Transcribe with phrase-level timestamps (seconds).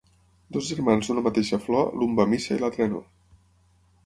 [0.55, 3.05] Dos germans d'una mateixa flor, l'un va a missa i l'altre no.